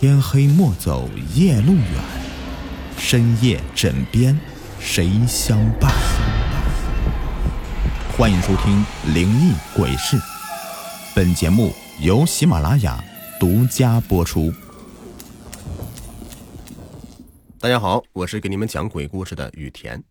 [0.00, 1.84] 天黑莫走夜路远，
[2.96, 4.34] 深夜枕边
[4.80, 5.92] 谁相伴？
[8.16, 8.82] 欢迎收听
[9.12, 10.16] 《灵异鬼事》，
[11.14, 13.04] 本节目由喜马拉雅
[13.38, 14.50] 独家播出。
[17.58, 20.02] 大家好，我是给你们讲鬼故事的雨田。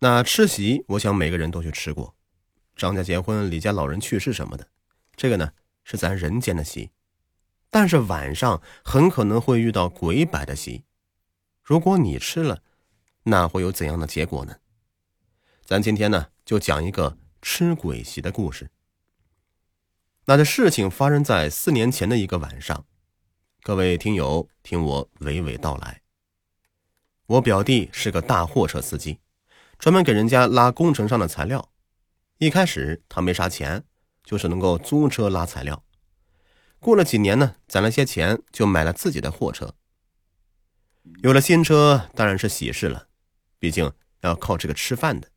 [0.00, 2.12] 那吃席，我想每个人都去吃过，
[2.74, 4.66] 张家结婚、李家老人去世什么的，
[5.14, 5.50] 这个呢
[5.84, 6.90] 是咱人间的席。
[7.70, 10.84] 但是晚上很可能会遇到鬼摆的席，
[11.62, 12.62] 如果你吃了，
[13.24, 14.56] 那会有怎样的结果呢？
[15.64, 18.70] 咱今天呢就讲一个吃鬼席的故事。
[20.24, 22.86] 那这事情发生在四年前的一个晚上，
[23.62, 26.00] 各位听友听我娓娓道来。
[27.26, 29.18] 我表弟是个大货车司机，
[29.78, 31.70] 专门给人家拉工程上的材料。
[32.38, 33.84] 一开始他没啥钱，
[34.24, 35.84] 就是能够租车拉材料。
[36.80, 39.74] 过了几年呢，攒了些钱，就买了自己的货车。
[41.22, 43.08] 有了新车，当然是喜事了，
[43.58, 45.30] 毕竟要靠这个吃饭的。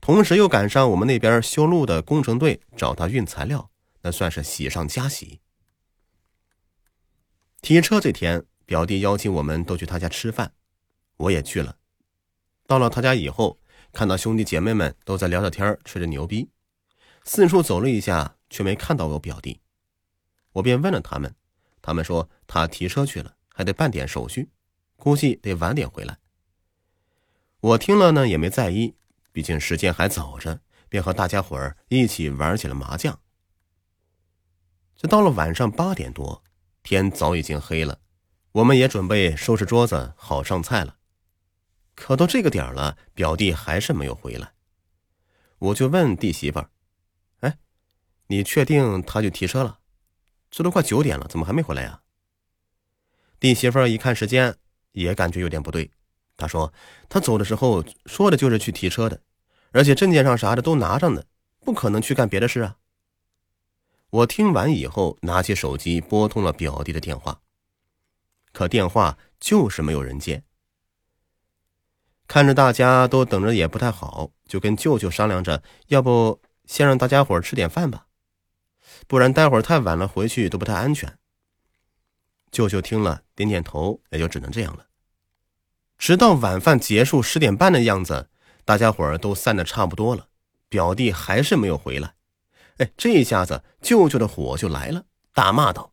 [0.00, 3.70] 同时又赶上我们那边修路的工程队找他运材料，
[4.02, 5.40] 那算是喜上加喜。
[7.60, 10.52] 提车这天，表弟邀请我们都去他家吃饭，
[11.16, 11.76] 我也去了。
[12.66, 13.60] 到了他家以后，
[13.92, 16.50] 看到兄弟姐妹们都在聊着天，吹着牛逼，
[17.22, 19.60] 四处走了一下，却没看到我表弟。
[20.52, 21.34] 我便问了他们，
[21.80, 24.50] 他们说他提车去了，还得办点手续，
[24.96, 26.18] 估计得晚点回来。
[27.60, 28.94] 我听了呢也没在意，
[29.32, 33.18] 毕竟时间还早着，便和大家伙儿一起玩起了麻将。
[34.96, 36.44] 这到了晚上八点多，
[36.82, 38.00] 天早已经黑了，
[38.52, 40.98] 我们也准备收拾桌子好上菜了。
[41.94, 44.52] 可都这个点了，表弟还是没有回来，
[45.58, 46.70] 我就问弟媳妇儿
[47.40, 47.58] ：“哎，
[48.28, 49.80] 你确定他去提车了？”
[50.52, 52.02] 这都快九点了，怎么还没回来呀？
[53.40, 54.54] 弟媳妇一看时间，
[54.92, 55.90] 也感觉有点不对。
[56.36, 56.72] 她说
[57.08, 59.20] ：“他走的时候说的就是去提车的，
[59.70, 61.24] 而且证件上啥的都拿上的，
[61.60, 62.76] 不可能去干别的事啊。”
[64.10, 67.40] 我听完以后，拿起手机拨通了表弟的电话，
[68.52, 70.44] 可电话就是没有人接。
[72.28, 78.06] 看着大家都等着也不太好，就跟舅舅商量着，要不先让大家伙吃点饭吧。
[79.12, 81.18] 不然待会儿太晚了，回去都不太安全。
[82.50, 84.86] 舅舅听了，点点头，也就只能这样了。
[85.98, 88.30] 直到晚饭结束十点半的样子，
[88.64, 90.28] 大家伙儿都散的差不多了，
[90.70, 92.14] 表弟还是没有回来。
[92.78, 95.92] 哎，这一下子舅舅的火就来了，大骂道：“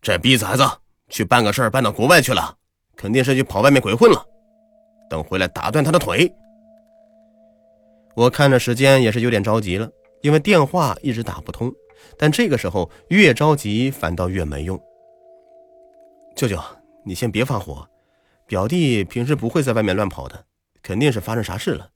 [0.00, 0.66] 这逼崽子，
[1.10, 2.56] 去办个事儿办到国外去了，
[2.96, 4.24] 肯定是去跑外面鬼混了。
[5.10, 6.32] 等回来打断他的腿。”
[8.16, 9.90] 我看着时间也是有点着急了，
[10.22, 11.70] 因为电话一直打不通。
[12.16, 14.80] 但这个时候越着急反倒越没用。
[16.36, 16.58] 舅舅，
[17.04, 17.88] 你先别发火，
[18.46, 20.44] 表弟平时不会在外面乱跑的，
[20.82, 21.88] 肯定是发生啥事了。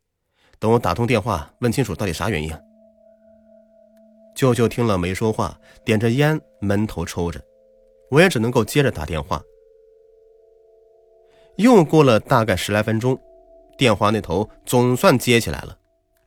[0.58, 2.52] 等我打通电话问清楚到底啥原因。
[4.34, 7.40] 舅舅听了没说话，点着烟闷头抽着，
[8.10, 9.42] 我也只能够接着打电话。
[11.56, 13.20] 又过了大概十来分钟，
[13.76, 15.76] 电话那头总算接起来了，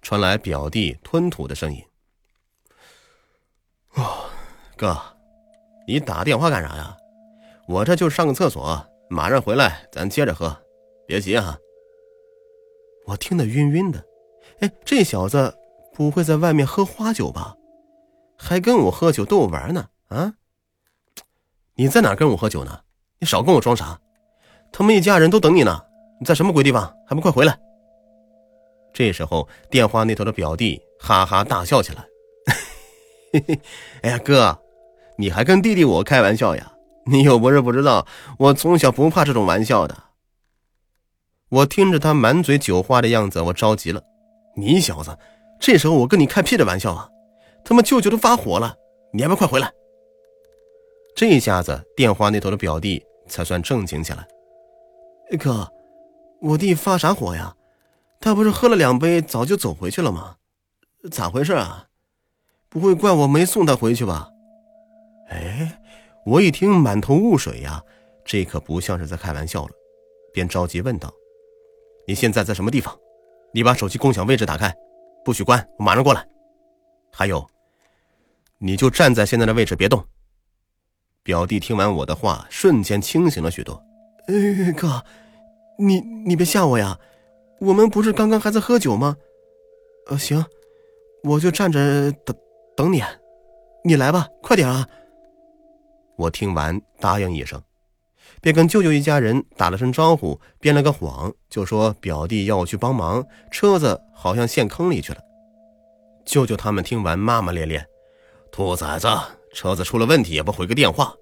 [0.01, 1.83] 传来表弟吞吐的声音。
[3.95, 4.25] 哦，
[4.78, 4.97] 哥，
[5.88, 6.95] 你打电话干啥呀？
[7.67, 10.56] 我这就上个厕所，马上回来，咱接着喝，
[11.07, 11.57] 别急啊。
[13.07, 14.03] 我听得晕晕的，
[14.59, 15.55] 哎，这小子
[15.94, 17.55] 不会在外面喝花酒吧？
[18.38, 19.88] 还跟我喝酒逗我玩呢？
[20.09, 20.34] 啊？
[21.75, 22.81] 你在哪跟我喝酒呢？
[23.19, 24.00] 你少跟我装傻！
[24.72, 25.81] 他们一家人都等你呢，
[26.19, 26.94] 你在什么鬼地方？
[27.07, 27.57] 还不快回来！
[28.94, 32.05] 这时候，电话那头的表弟哈哈大笑起来。
[33.35, 33.62] 嘿嘿，
[34.03, 34.57] 哎呀，哥，
[35.18, 36.72] 你还跟弟弟我开玩笑呀？
[37.06, 38.07] 你又不是不知道，
[38.40, 40.03] 我从小不怕这种玩笑的。
[41.50, 44.01] 我听着他满嘴酒话的样子，我着急了。
[44.56, 45.18] 你小子，
[45.59, 47.09] 这时候我跟你开屁的玩笑啊？
[47.66, 48.73] 他妈舅舅都发火了，
[49.11, 49.70] 你还不快回来！
[51.16, 54.26] 这一下子，电话那头的表弟才算正经起来。
[55.38, 55.70] 哥，
[56.41, 57.53] 我弟发啥火呀？
[58.20, 60.38] 他不是喝了两杯，早就走回去了吗？
[61.11, 61.85] 咋回事啊？
[62.75, 64.29] 不会怪我没送他回去吧？
[65.29, 65.79] 哎，
[66.25, 67.81] 我一听满头雾水呀，
[68.25, 69.72] 这可不像是在开玩笑了，
[70.33, 71.09] 便着急问道
[72.05, 72.93] ：“你现在在什么地方？
[73.53, 74.75] 你把手机共享位置打开，
[75.23, 76.27] 不许关，我马上过来。
[77.13, 77.47] 还有，
[78.57, 80.03] 你就站在现在的位置，别动。”
[81.23, 83.81] 表弟听完我的话，瞬间清醒了许多。
[84.28, 85.01] 哎，哥，
[85.79, 86.99] 你你别吓我呀，
[87.61, 89.16] 我们不是刚刚还在喝酒吗？
[90.07, 90.45] 呃，行，
[91.23, 92.35] 我就站着等。
[92.75, 93.01] 等你，
[93.83, 94.85] 你来吧，快点啊！
[96.17, 97.61] 我听完答应一声，
[98.41, 105.22] 便跟舅舅一家人打了声招呼，编了个谎，就说表弟要我去帮忙，车子好像陷坑里去了。
[106.25, 107.85] 舅舅他们听完骂骂咧咧
[108.51, 109.07] ：“兔崽子，
[109.53, 111.13] 车子出了问题也不回个电话，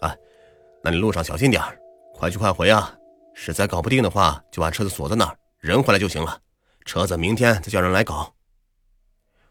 [0.00, 0.14] 啊，
[0.84, 1.60] 那你路上小心点
[2.14, 2.94] 快去快回啊！
[3.34, 6.38] 实在搞不定的话，就把车子锁在那儿，人回来就行了。
[6.84, 8.32] 车子明天再叫人来搞。”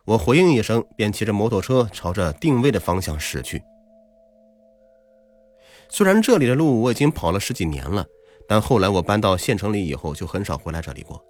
[0.09, 3.61] 我回应一声，便骑着摩托车朝着定位的方向驶去。
[5.87, 8.03] 虽然这里的路我已经跑了十几年了，
[8.47, 11.23] 但后来我搬到县城里以后，就很少回来这里过。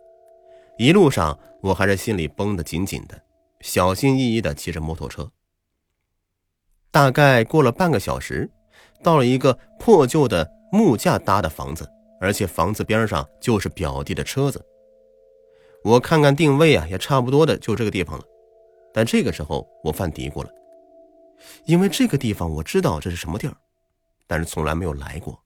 [0.77, 3.21] 一路上，我还是心里绷得紧紧的，
[3.59, 5.29] 小心翼翼地骑着摩托车。
[6.89, 8.49] 大概过了半个小时，
[9.03, 11.85] 到了一个破旧的木架搭的房子，
[12.21, 14.65] 而且房子边上就是表弟的车子。
[15.83, 18.23] 我看看定位啊，也差不多的，就这个地方了。
[18.99, 20.49] 但这个时候我犯嘀咕了，
[21.63, 23.55] 因为这个地方我知道这是什么地儿，
[24.27, 25.41] 但是从来没有来过。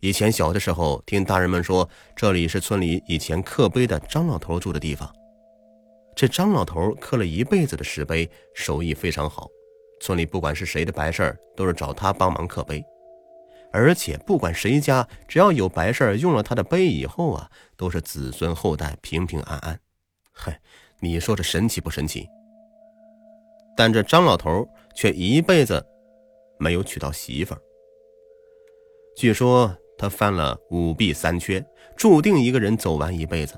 [0.00, 5.08] 以前小的时候听大人们说，这里是村里以前刻碑的张老头住的地方。
[6.16, 9.46] 这张老头刻了一辈子的石碑，手艺非常好，
[10.00, 12.84] 村里不管是谁的白事儿，都是找他帮忙刻碑。
[13.72, 19.78] 而且不管谁家，只要有白事儿用了他的碑以后啊，都是子孙后代平平安安。
[20.32, 20.60] 嗨，
[20.98, 22.26] 你说这神奇不神奇？
[23.78, 25.86] 但这张老头却一辈子
[26.58, 27.62] 没有娶到媳妇儿。
[29.14, 31.64] 据说他犯了五弊三缺，
[31.96, 33.56] 注定一个人走完一辈子。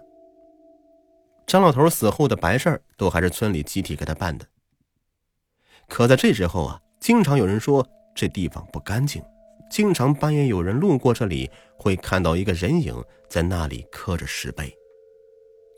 [1.46, 4.44] 张老头死后的白事儿都还是村里集体给他办的。
[5.88, 9.22] 可在这之后啊，经常有人说这地方不干净，
[9.70, 12.94] 经常半夜有人路过这里，会看到一个人影
[13.30, 14.70] 在那里刻着石碑。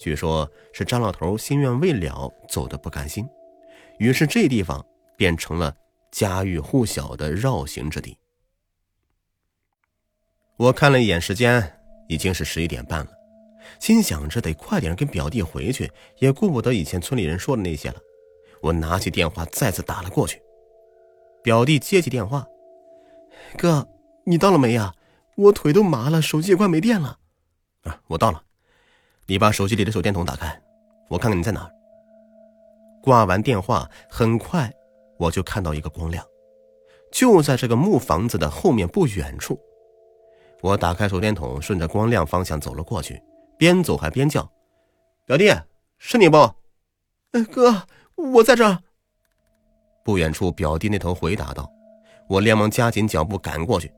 [0.00, 3.24] 据说是张老头心愿未了，走的不甘心。
[3.98, 4.84] 于是，这地方
[5.16, 5.74] 变成了
[6.10, 8.16] 家喻户晓的绕行之地。
[10.56, 13.10] 我看了一眼时间，已经是十一点半了，
[13.80, 17.96] 心想着得快点跟表弟回去，也顾不得以前村里人说的那些了。
[18.60, 20.40] 我拿起电话，再次打了过去。
[21.42, 22.46] 表弟接起电话
[23.58, 23.88] ：“哥，
[24.24, 24.94] 你到了没呀？
[25.36, 27.18] 我腿都麻了，手机也快没电了。
[27.82, 28.42] ”“啊，我到了。
[29.26, 30.62] 你把手机里的手电筒打开，
[31.08, 31.72] 我看看你在哪儿。”
[33.02, 34.72] 挂完电话，很快
[35.18, 36.24] 我就看到一个光亮，
[37.10, 39.58] 就在这个木房子的后面不远处。
[40.60, 43.20] 我打开手电筒，顺着光亮方向走了过去，
[43.58, 44.48] 边走还边叫
[45.26, 45.52] ：“表弟，
[45.98, 46.36] 是你不
[47.32, 47.82] ？”“哎哥，
[48.14, 48.78] 我在这。”
[50.04, 51.68] 不远处，表弟那头回答道。
[52.28, 53.92] 我连忙加紧脚步赶过去。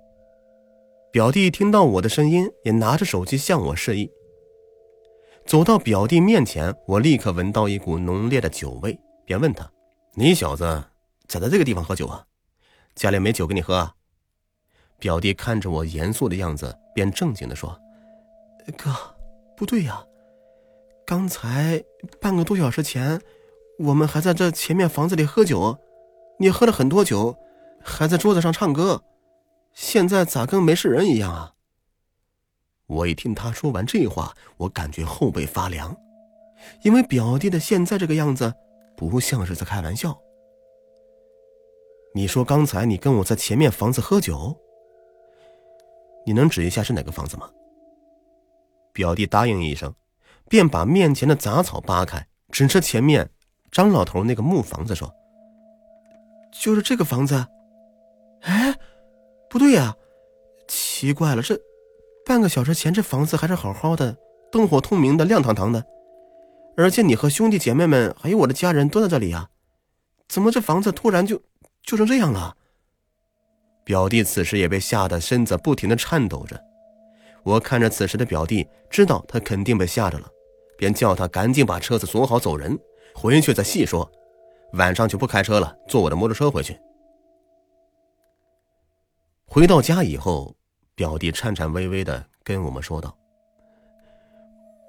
[1.12, 4.10] 表弟听到我的声音，也拿着手机向我示意。
[5.46, 9.70] 走到表弟面前，我立刻闻到一股浓烈的酒味，便问他
[10.17, 10.82] ：“你小子
[11.29, 12.25] 咋在这个地方喝酒啊？
[12.94, 13.94] 家里没酒给你喝？”啊？”
[14.99, 17.79] 表弟看着我严肃的样子，便正经的说
[18.79, 18.91] ：“哥，
[19.55, 20.02] 不对呀，
[21.06, 21.85] 刚才
[22.20, 23.20] 半个多小时前，
[23.79, 25.76] 我们还在这前面房子里喝酒，
[26.38, 27.37] 你喝了很多酒，
[27.82, 29.05] 还在桌子上唱歌，
[29.75, 31.52] 现在咋跟没事人一样啊？”
[32.86, 35.96] 我一听他说完这话，我感觉后背发凉，
[36.82, 38.52] 因为表弟的现在这个样子，
[38.96, 40.19] 不像是在开玩笑。
[42.14, 44.56] 你说刚才你跟我在前面房子喝酒，
[46.26, 47.50] 你能指一下是哪个房子吗？
[48.93, 49.93] 表弟答应一声，
[50.48, 53.29] 便把面前的杂草扒开，指着前面
[53.72, 55.12] 张老头那个木房子说
[56.53, 57.46] ：“就是这个房子。”
[58.43, 58.79] 哎，
[59.48, 59.96] 不对呀，
[60.69, 61.58] 奇怪了，这。
[62.26, 64.16] 半个小时前，这房子还是好好的，
[64.50, 65.84] 灯火通明的，亮堂堂的，
[66.74, 69.50] 而且你和兄弟姐妹们还有我的家人都在这里啊，
[70.26, 71.40] 怎么这房子突然就
[71.82, 72.56] 就成这样了？
[73.84, 76.58] 表弟此时也被吓得身子不停的颤抖着，
[77.43, 80.26] 我看着此时的表弟，知道他肯定被吓着了，
[80.78, 82.78] 便叫他赶紧把车子锁好走人，
[83.14, 84.10] 回去再细说，
[84.72, 86.78] 晚上就不开车了，坐我的摩托车回去。
[89.46, 90.56] 回到家以后。
[90.96, 93.17] 表弟颤颤巍巍的跟我们说道：“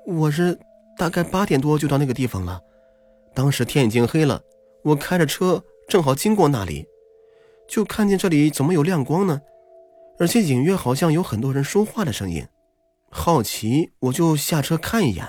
[0.05, 0.57] 我是
[0.95, 2.61] 大概八点多就到那个地方了，
[3.33, 4.39] 当时天已经黑了，
[4.83, 6.85] 我开着车正好经过那里，
[7.67, 9.41] 就看见这里怎么有亮光呢？
[10.19, 12.45] 而且隐约好像有很多人说话的声音，
[13.09, 15.27] 好奇我就下车看一眼，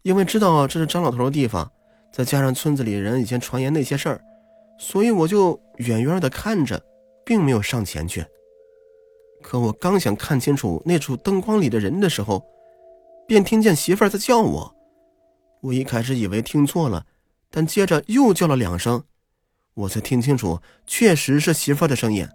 [0.00, 1.70] 因为知道这是张老头的地方，
[2.10, 4.20] 再加上村子里人以前传言那些事儿，
[4.78, 6.82] 所以我就远远的看着，
[7.22, 8.24] 并没有上前去。”
[9.42, 12.44] 可我刚想看清楚那处灯光里的人的时候，
[13.26, 14.74] 便听见媳妇儿在叫我。
[15.60, 17.04] 我一开始以为听错了，
[17.50, 19.02] 但接着又叫了两声，
[19.74, 22.26] 我才听清楚，确实是媳妇儿的声音。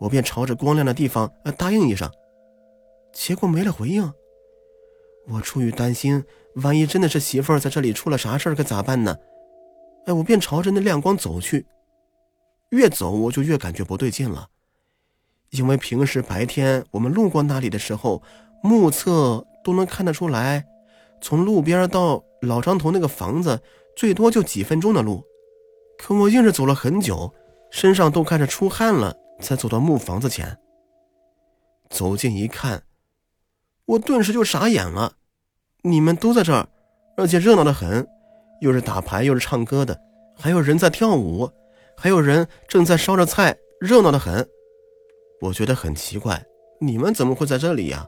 [0.00, 2.10] 我便朝着光亮的地方答应一声，
[3.12, 4.12] 结果没了回应。
[5.28, 6.24] 我出于担心，
[6.56, 9.16] 万一真的是媳妇儿在这里出了啥事儿，可咋办呢？
[10.06, 11.64] 哎，我便朝着那亮光走去。
[12.70, 14.48] 越走我就越感觉不对劲了，
[15.52, 18.22] 因为平时白天我们路过那里的时候，
[18.62, 20.64] 目测都能看得出来，
[21.20, 23.60] 从路边到老张头那个房子
[23.94, 25.22] 最多就几分钟的路，
[25.98, 27.32] 可我硬是走了很久，
[27.70, 30.58] 身上都开始出汗了，才走到木房子前。
[31.90, 32.82] 走近一看。
[33.84, 35.12] 我顿时就傻眼了，
[35.82, 36.66] 你们都在这儿，
[37.18, 38.06] 而且热闹的很，
[38.62, 40.00] 又是打牌又是唱歌的，
[40.34, 41.50] 还有人在跳舞，
[41.94, 44.48] 还有人正在烧着菜，热闹的很。
[45.42, 46.40] 我觉得很奇怪，
[46.80, 48.06] 你们怎么会在这里呀？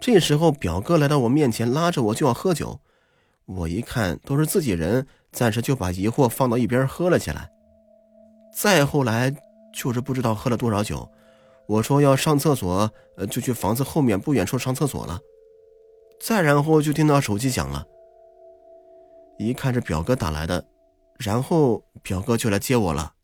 [0.00, 2.78] 这时候表哥来到我面前，拉着我就要喝酒，
[3.46, 7.50] 我一看都是自己人，暂时就把疑惑放到一边喝了起来。
[8.56, 9.34] 再后来
[9.74, 11.06] 就是不知道喝了多少酒。
[11.66, 15.18] 我说要上厕所，呃，就去房子后面不远处上厕所了。
[16.20, 17.84] 再然后就听到手机响了，
[19.36, 20.64] 一看是表哥打来的，
[21.18, 23.14] 然后表哥就来接我了。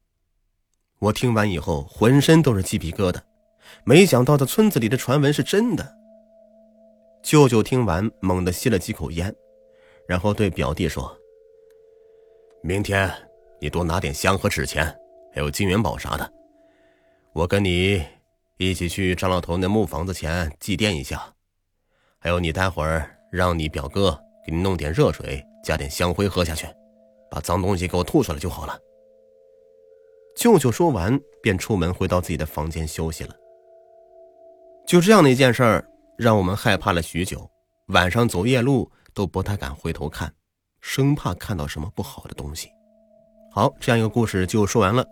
[0.99, 3.21] 我听完以后浑身都是鸡皮疙瘩，
[3.85, 5.97] 没想到这村子里的传闻是真的。
[7.23, 9.35] 舅舅听完猛地吸了几口烟，
[10.07, 11.17] 然后对表弟说
[12.63, 13.11] ：“明天
[13.61, 14.87] 你多拿点香和纸钱，
[15.33, 16.33] 还有金元宝啥的，
[17.33, 18.05] 我跟你。”
[18.59, 21.31] 一起去张老头那木房子前祭奠一下，
[22.19, 26.67] 还有你待会儿让你表哥给你弄点热水，加点香灰喝下去，
[27.31, 28.75] 把脏东西给我吐出来就好了。
[30.37, 33.35] 舅舅说完，便出门回到自己的房间休息了。
[34.87, 35.85] 就这样的一件事儿，
[36.17, 37.51] 让我们害怕了许久，
[37.89, 40.33] 晚上走夜路都不太敢回头看，
[40.81, 42.69] 生怕看到什么不好的东西。
[43.51, 45.05] 好，这样一个故事就说完了，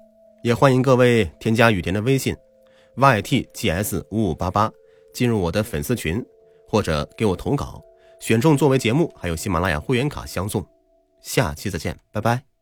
[0.43, 2.37] 也欢迎各位添加雨田的微信。
[2.97, 4.71] ytgs 五五八八，
[5.13, 6.25] 进入我的粉丝群，
[6.69, 7.83] 或者给我投稿，
[8.21, 10.65] 选中作为节目，还有喜马拉雅会员卡相送。
[11.23, 12.54] 下期再见，拜拜。